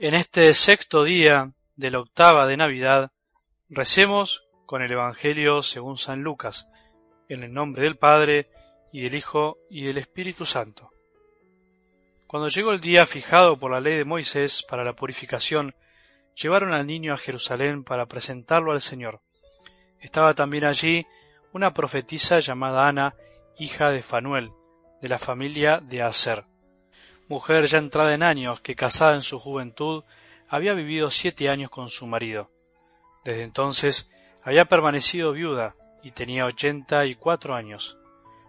En 0.00 0.14
este 0.14 0.54
sexto 0.54 1.02
día 1.02 1.50
de 1.74 1.90
la 1.90 1.98
octava 1.98 2.46
de 2.46 2.56
Navidad, 2.56 3.10
recemos 3.68 4.46
con 4.64 4.80
el 4.80 4.92
Evangelio 4.92 5.60
según 5.60 5.96
San 5.96 6.22
Lucas, 6.22 6.68
en 7.28 7.42
el 7.42 7.52
nombre 7.52 7.82
del 7.82 7.96
Padre, 7.96 8.48
y 8.92 9.02
del 9.02 9.16
Hijo, 9.16 9.58
y 9.68 9.82
del 9.82 9.98
Espíritu 9.98 10.46
Santo. 10.46 10.92
Cuando 12.28 12.46
llegó 12.46 12.70
el 12.70 12.80
día 12.80 13.06
fijado 13.06 13.58
por 13.58 13.72
la 13.72 13.80
ley 13.80 13.96
de 13.96 14.04
Moisés 14.04 14.62
para 14.62 14.84
la 14.84 14.92
purificación, 14.92 15.74
llevaron 16.36 16.72
al 16.72 16.86
niño 16.86 17.12
a 17.12 17.18
Jerusalén 17.18 17.82
para 17.82 18.06
presentarlo 18.06 18.70
al 18.70 18.80
Señor. 18.80 19.20
Estaba 19.98 20.32
también 20.34 20.64
allí 20.64 21.08
una 21.52 21.74
profetisa 21.74 22.38
llamada 22.38 22.86
Ana, 22.86 23.16
hija 23.58 23.90
de 23.90 24.02
Fanuel, 24.02 24.52
de 25.02 25.08
la 25.08 25.18
familia 25.18 25.80
de 25.80 26.02
Aser 26.02 26.44
mujer 27.28 27.66
ya 27.66 27.78
entrada 27.78 28.14
en 28.14 28.22
años 28.22 28.60
que 28.60 28.74
casada 28.74 29.14
en 29.14 29.22
su 29.22 29.38
juventud 29.38 30.04
había 30.48 30.72
vivido 30.72 31.10
siete 31.10 31.48
años 31.48 31.70
con 31.70 31.88
su 31.88 32.06
marido. 32.06 32.50
Desde 33.24 33.42
entonces 33.42 34.10
había 34.42 34.64
permanecido 34.64 35.32
viuda 35.32 35.74
y 36.02 36.12
tenía 36.12 36.46
ochenta 36.46 37.04
y 37.04 37.14
cuatro 37.14 37.54
años. 37.54 37.98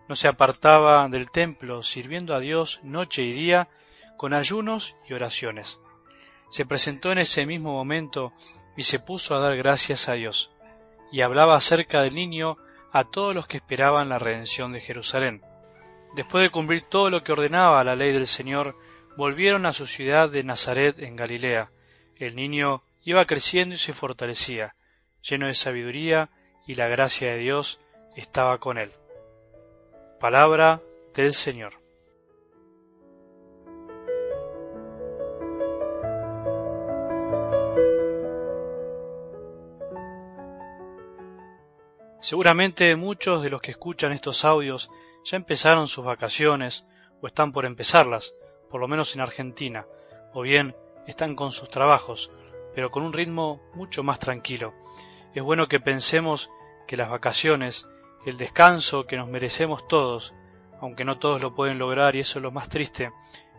No 0.07 0.15
se 0.15 0.27
apartaba 0.27 1.07
del 1.09 1.29
templo 1.29 1.83
sirviendo 1.83 2.33
a 2.33 2.39
Dios 2.39 2.79
noche 2.83 3.23
y 3.23 3.33
día 3.33 3.67
con 4.17 4.33
ayunos 4.33 4.95
y 5.07 5.13
oraciones. 5.13 5.79
Se 6.49 6.65
presentó 6.65 7.11
en 7.11 7.19
ese 7.19 7.45
mismo 7.45 7.73
momento 7.73 8.33
y 8.75 8.83
se 8.83 8.99
puso 8.99 9.35
a 9.35 9.39
dar 9.39 9.55
gracias 9.57 10.09
a 10.09 10.13
Dios, 10.13 10.51
y 11.11 11.21
hablaba 11.21 11.55
acerca 11.55 12.01
del 12.01 12.15
niño 12.15 12.57
a 12.91 13.03
todos 13.03 13.35
los 13.35 13.45
que 13.45 13.57
esperaban 13.57 14.09
la 14.09 14.19
redención 14.19 14.71
de 14.71 14.81
Jerusalén. 14.81 15.43
Después 16.15 16.43
de 16.43 16.49
cumplir 16.49 16.81
todo 16.81 17.09
lo 17.09 17.23
que 17.23 17.31
ordenaba 17.31 17.83
la 17.83 17.95
ley 17.95 18.11
del 18.11 18.27
Señor, 18.27 18.75
volvieron 19.15 19.65
a 19.65 19.73
su 19.73 19.85
ciudad 19.85 20.29
de 20.29 20.43
Nazaret 20.43 20.99
en 20.99 21.15
Galilea. 21.15 21.71
El 22.17 22.35
niño 22.35 22.83
iba 23.03 23.25
creciendo 23.25 23.75
y 23.75 23.77
se 23.77 23.93
fortalecía, 23.93 24.75
lleno 25.21 25.47
de 25.47 25.53
sabiduría, 25.53 26.29
y 26.65 26.75
la 26.75 26.87
gracia 26.87 27.31
de 27.31 27.37
Dios 27.37 27.79
estaba 28.15 28.57
con 28.57 28.77
él. 28.77 28.91
Palabra 30.19 30.81
del 31.15 31.33
Señor. 31.33 31.73
Seguramente 42.21 42.95
muchos 42.95 43.41
de 43.41 43.49
los 43.49 43.61
que 43.61 43.71
escuchan 43.71 44.11
estos 44.11 44.43
audios 44.43 44.91
ya 45.23 45.37
empezaron 45.37 45.87
sus 45.87 46.05
vacaciones 46.05 46.85
o 47.21 47.27
están 47.27 47.51
por 47.51 47.65
empezarlas, 47.65 48.33
por 48.69 48.81
lo 48.81 48.87
menos 48.87 49.15
en 49.15 49.21
Argentina, 49.21 49.85
o 50.33 50.41
bien 50.41 50.75
están 51.07 51.35
con 51.35 51.51
sus 51.51 51.69
trabajos, 51.69 52.31
pero 52.75 52.91
con 52.91 53.03
un 53.03 53.13
ritmo 53.13 53.61
mucho 53.73 54.03
más 54.03 54.19
tranquilo. 54.19 54.73
Es 55.33 55.43
bueno 55.43 55.67
que 55.67 55.79
pensemos 55.79 56.49
que 56.87 56.97
las 56.97 57.09
vacaciones, 57.09 57.87
el 58.25 58.37
descanso 58.37 59.05
que 59.05 59.17
nos 59.17 59.27
merecemos 59.27 59.87
todos, 59.87 60.33
aunque 60.81 61.05
no 61.05 61.17
todos 61.17 61.41
lo 61.41 61.53
pueden 61.53 61.77
lograr 61.77 62.15
y 62.15 62.19
eso 62.19 62.39
es 62.39 62.43
lo 62.43 62.51
más 62.51 62.69
triste, 62.69 63.11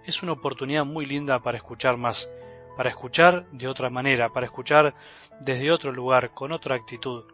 es 0.07 0.23
una 0.23 0.33
oportunidad 0.33 0.85
muy 0.85 1.07
linda 1.07 1.41
para 1.41 1.59
escuchar 1.59 1.97
más, 1.97 2.31
para 2.77 2.91
escuchar 2.91 3.47
de 3.51 3.69
otra 3.69 3.91
manera, 3.91 4.31
para 4.31 4.47
escuchar 4.47 4.95
desde 5.41 5.71
otro 5.71 5.93
lugar, 5.93 6.33
con 6.33 6.53
otra 6.53 6.77
actitud. 6.77 7.25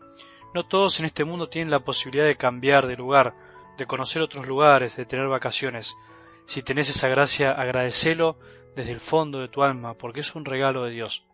No 0.55 0.67
todos 0.67 0.99
en 0.99 1.07
este 1.07 1.25
mundo 1.25 1.49
tienen 1.49 1.71
la 1.71 1.81
posibilidad 1.81 2.27
de 2.27 2.37
cambiar 2.37 2.87
de 2.87 2.97
lugar, 2.97 3.35
de 3.77 3.87
conocer 3.87 4.23
otros 4.23 4.47
lugares, 4.47 4.97
de 4.97 5.07
tener 5.07 5.29
vacaciones. 5.29 5.97
Si 6.45 6.63
tenés 6.63 6.89
esa 6.89 7.09
gracia, 7.09 7.53
agradecelo 7.53 8.39
desde 8.75 8.93
el 8.93 9.01
fondo 9.01 9.41
de 9.41 9.49
tu 9.49 9.63
alma, 9.63 9.95
porque 9.95 10.21
es 10.21 10.35
un 10.35 10.45
regalo 10.45 10.85
de 10.85 10.93
Dios. 10.93 11.25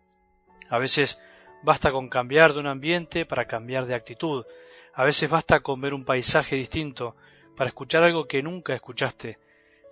A 0.69 0.77
veces 0.77 1.21
basta 1.61 1.91
con 1.91 2.09
cambiar 2.09 2.53
de 2.53 2.59
un 2.59 2.67
ambiente 2.67 3.25
para 3.25 3.45
cambiar 3.45 3.85
de 3.85 3.95
actitud. 3.95 4.45
A 4.93 5.03
veces 5.03 5.29
basta 5.29 5.61
con 5.61 5.81
ver 5.81 5.93
un 5.93 6.05
paisaje 6.05 6.55
distinto 6.55 7.15
para 7.55 7.69
escuchar 7.69 8.03
algo 8.03 8.27
que 8.27 8.43
nunca 8.43 8.73
escuchaste. 8.73 9.39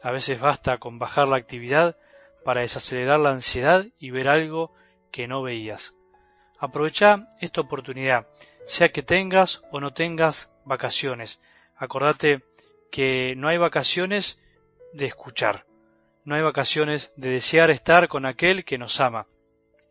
A 0.01 0.11
veces 0.11 0.39
basta 0.39 0.77
con 0.77 0.97
bajar 0.99 1.27
la 1.27 1.37
actividad 1.37 1.97
para 2.43 2.61
desacelerar 2.61 3.19
la 3.19 3.31
ansiedad 3.31 3.85
y 3.99 4.09
ver 4.09 4.27
algo 4.27 4.73
que 5.11 5.27
no 5.27 5.41
veías. 5.41 5.93
Aprovecha 6.57 7.27
esta 7.39 7.61
oportunidad, 7.61 8.27
sea 8.65 8.91
que 8.91 9.03
tengas 9.03 9.61
o 9.71 9.79
no 9.79 9.93
tengas 9.93 10.51
vacaciones. 10.65 11.39
Acordate 11.81 12.43
que 12.91 13.33
no 13.35 13.47
hay 13.47 13.57
vacaciones 13.57 14.39
de 14.93 15.07
escuchar, 15.07 15.65
no 16.25 16.35
hay 16.35 16.43
vacaciones 16.43 17.11
de 17.15 17.31
desear 17.31 17.71
estar 17.71 18.07
con 18.07 18.27
aquel 18.27 18.65
que 18.65 18.77
nos 18.77 18.99
ama, 18.99 19.25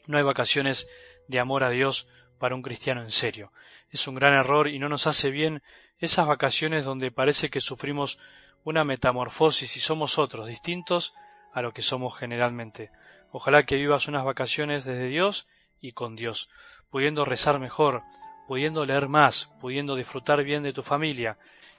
no 0.06 0.16
hay 0.16 0.22
vacaciones 0.22 0.88
de 1.26 1.40
amor 1.40 1.64
a 1.64 1.70
Dios 1.70 2.06
para 2.38 2.54
un 2.54 2.62
cristiano 2.62 3.02
en 3.02 3.10
serio. 3.10 3.50
Es 3.90 4.06
un 4.06 4.14
gran 4.14 4.34
error 4.34 4.68
y 4.68 4.78
no 4.78 4.88
nos 4.88 5.08
hace 5.08 5.32
bien 5.32 5.64
esas 5.98 6.28
vacaciones 6.28 6.84
donde 6.84 7.10
parece 7.10 7.50
que 7.50 7.60
sufrimos 7.60 8.20
una 8.62 8.84
metamorfosis 8.84 9.76
y 9.76 9.80
somos 9.80 10.16
otros, 10.16 10.46
distintos 10.46 11.12
a 11.52 11.60
lo 11.60 11.72
que 11.72 11.82
somos 11.82 12.16
generalmente. 12.16 12.92
Ojalá 13.32 13.64
que 13.64 13.74
vivas 13.74 14.06
unas 14.06 14.22
vacaciones 14.22 14.84
desde 14.84 15.08
Dios 15.08 15.48
y 15.80 15.90
con 15.90 16.14
Dios, 16.14 16.50
pudiendo 16.88 17.24
rezar 17.24 17.58
mejor, 17.58 18.04
pudiendo 18.46 18.84
leer 18.84 19.08
más, 19.08 19.50
pudiendo 19.60 19.96
disfrutar 19.96 20.44
bien 20.44 20.62
de 20.62 20.72
tu 20.72 20.84
familia, 20.84 21.36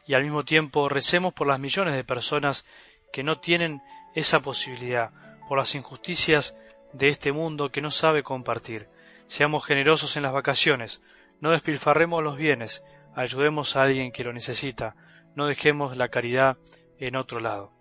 y 0.08 0.14
al 0.14 0.24
mismo 0.24 0.44
tiempo 0.44 0.90
recemos 0.90 1.34
por 1.34 1.48
las 1.48 1.60
millones 1.60 1.94
de 1.94 2.04
personas 2.04 2.66
que 3.12 3.24
no 3.24 3.40
tienen 3.40 3.82
esa 4.16 4.40
posibilidad, 4.40 5.12
por 5.48 5.58
las 5.58 5.76
injusticias 5.76 6.56
de 6.94 7.10
este 7.10 7.32
mundo 7.32 7.72
que 7.72 7.82
no 7.82 7.92
sabe 7.92 8.24
compartir. 8.24 8.88
Seamos 9.28 9.66
generosos 9.66 10.18
en 10.18 10.24
las 10.24 10.34
vacaciones, 10.34 11.02
no 11.40 11.52
despilfarremos 11.52 12.24
los 12.24 12.38
bienes, 12.38 12.84
ayudemos 13.16 13.76
a 13.76 13.84
alguien 13.84 14.12
que 14.12 14.24
lo 14.24 14.34
necesita, 14.34 14.96
no 15.36 15.46
dejemos 15.46 15.96
la 15.98 16.10
caridad 16.10 16.58
en 17.00 17.16
otro 17.16 17.40
lado. 17.40 17.72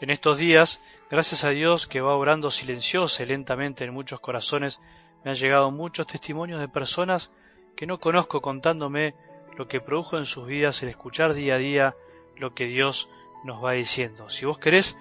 En 0.00 0.10
estos 0.10 0.38
días, 0.38 0.82
gracias 1.10 1.44
a 1.44 1.50
Dios 1.50 1.86
que 1.86 2.00
va 2.00 2.14
obrando 2.14 2.50
silenciosa 2.50 3.22
y 3.22 3.26
lentamente 3.26 3.84
en 3.84 3.92
muchos 3.92 4.20
corazones, 4.20 4.80
me 5.24 5.30
han 5.30 5.36
llegado 5.36 5.70
muchos 5.70 6.06
testimonios 6.06 6.60
de 6.60 6.68
personas 6.68 7.32
que 7.76 7.86
no 7.86 7.98
conozco 7.98 8.40
contándome 8.40 9.14
lo 9.58 9.66
que 9.66 9.80
produjo 9.80 10.16
en 10.16 10.24
sus 10.24 10.46
vidas 10.46 10.80
el 10.84 10.90
escuchar 10.90 11.34
día 11.34 11.56
a 11.56 11.58
día 11.58 11.96
lo 12.36 12.54
que 12.54 12.66
Dios 12.66 13.10
nos 13.42 13.62
va 13.62 13.72
diciendo. 13.72 14.30
Si 14.30 14.46
vos 14.46 14.58
querés 14.58 14.96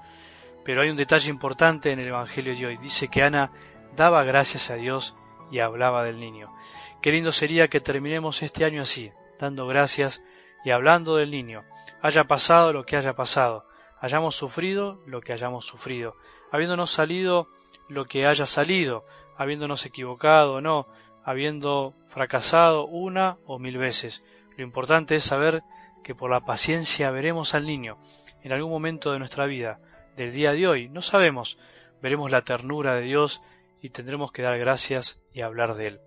Pero 0.65 0.83
hay 0.83 0.91
un 0.91 0.97
detalle 0.97 1.31
importante 1.31 1.93
en 1.93 1.99
el 1.99 2.09
Evangelio 2.09 2.55
de 2.57 2.67
hoy. 2.67 2.77
Dice 2.79 3.09
que 3.09 3.23
Ana 3.23 3.53
daba 3.97 4.25
gracias 4.25 4.71
a 4.71 4.77
Dios 4.77 5.17
y 5.51 5.61
hablaba 5.61 6.05
del 6.05 6.21
niño. 6.21 6.55
Qué 7.01 7.13
lindo 7.13 7.33
sería 7.33 7.69
que 7.69 7.81
terminemos 7.81 8.43
este 8.43 8.65
año 8.65 8.83
así, 8.83 9.13
dando 9.39 9.67
gracias 9.67 10.23
y 10.65 10.71
hablando 10.71 11.17
del 11.17 11.31
niño, 11.31 11.65
haya 12.03 12.25
pasado 12.25 12.73
lo 12.73 12.85
que 12.85 12.97
haya 12.97 13.15
pasado, 13.15 13.65
hayamos 14.01 14.35
sufrido 14.35 15.01
lo 15.07 15.21
que 15.21 15.33
hayamos 15.33 15.67
sufrido, 15.67 16.17
habiéndonos 16.51 16.91
salido 16.91 17.49
lo 17.89 18.07
que 18.07 18.27
haya 18.27 18.47
salido, 18.47 19.05
habiéndonos 19.37 19.87
equivocado 19.87 20.55
o 20.55 20.61
no, 20.61 20.89
habiendo 21.29 21.93
fracasado 22.07 22.87
una 22.87 23.37
o 23.45 23.59
mil 23.59 23.77
veces. 23.77 24.23
Lo 24.57 24.65
importante 24.65 25.15
es 25.15 25.25
saber 25.25 25.63
que 26.03 26.15
por 26.15 26.31
la 26.31 26.41
paciencia 26.41 27.11
veremos 27.11 27.55
al 27.55 27.67
niño 27.67 27.99
en 28.43 28.53
algún 28.53 28.71
momento 28.71 29.13
de 29.13 29.19
nuestra 29.19 29.45
vida, 29.45 29.79
del 30.17 30.33
día 30.33 30.53
de 30.53 30.67
hoy, 30.67 30.89
no 30.89 31.03
sabemos, 31.03 31.59
veremos 32.01 32.31
la 32.31 32.41
ternura 32.41 32.95
de 32.95 33.03
Dios 33.03 33.43
y 33.83 33.91
tendremos 33.91 34.33
que 34.33 34.41
dar 34.41 34.59
gracias 34.59 35.21
y 35.35 35.43
hablar 35.43 35.75
de 35.75 35.89
Él. 35.89 36.01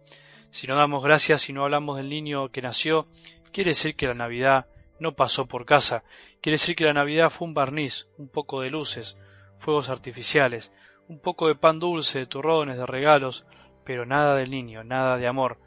Si 0.50 0.66
no 0.66 0.76
damos 0.76 1.04
gracias 1.04 1.48
y 1.50 1.54
no 1.54 1.66
hablamos 1.66 1.98
del 1.98 2.10
niño 2.10 2.50
que 2.50 2.64
nació, 2.64 3.06
quiere 3.54 3.72
decir 3.72 3.96
que 3.96 4.08
la 4.08 4.16
Navidad 4.16 4.66
no 5.00 5.14
pasó 5.14 5.46
por 5.46 5.68
casa, 5.68 6.04
quiere 6.42 6.56
decir 6.56 6.76
que 6.76 6.86
la 6.86 6.94
Navidad 6.94 7.30
fue 7.30 7.48
un 7.48 7.54
barniz, 7.54 8.08
un 8.18 8.28
poco 8.28 8.62
de 8.62 8.72
luces, 8.72 9.20
fuegos 9.56 9.90
artificiales, 9.90 10.72
un 11.08 11.20
poco 11.20 11.48
de 11.48 11.54
pan 11.54 11.80
dulce, 11.80 12.18
de 12.18 12.26
turrones, 12.26 12.78
de 12.78 12.88
regalos, 12.88 13.46
pero 13.84 14.06
nada 14.06 14.36
del 14.36 14.52
niño, 14.52 14.84
nada 14.84 15.18
de 15.18 15.28
amor, 15.28 15.58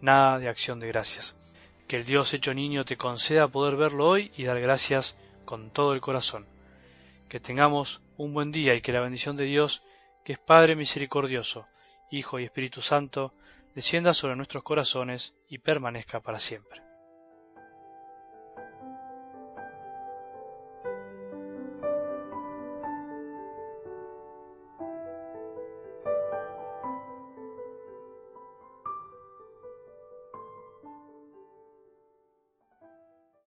nada 0.00 0.38
de 0.38 0.48
acción 0.48 0.80
de 0.80 0.88
gracias. 0.88 1.36
Que 1.88 1.96
el 1.96 2.04
Dios 2.04 2.32
hecho 2.34 2.54
niño 2.54 2.84
te 2.84 2.96
conceda 2.96 3.48
poder 3.48 3.76
verlo 3.76 4.08
hoy 4.08 4.32
y 4.36 4.44
dar 4.44 4.60
gracias 4.60 5.16
con 5.44 5.70
todo 5.70 5.94
el 5.94 6.00
corazón. 6.00 6.46
Que 7.28 7.40
tengamos 7.40 8.02
un 8.16 8.34
buen 8.34 8.50
día 8.50 8.74
y 8.74 8.80
que 8.80 8.92
la 8.92 9.00
bendición 9.00 9.36
de 9.36 9.44
Dios, 9.44 9.82
que 10.24 10.34
es 10.34 10.38
Padre 10.38 10.76
misericordioso, 10.76 11.66
Hijo 12.10 12.38
y 12.38 12.44
Espíritu 12.44 12.82
Santo, 12.82 13.34
descienda 13.74 14.12
sobre 14.12 14.36
nuestros 14.36 14.62
corazones 14.62 15.34
y 15.48 15.58
permanezca 15.58 16.20
para 16.20 16.38
siempre. 16.38 16.91